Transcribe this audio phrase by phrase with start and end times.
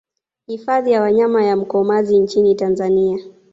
[0.47, 3.19] Hifadhi ya wanyama ya Mkomazi nchini Tanzania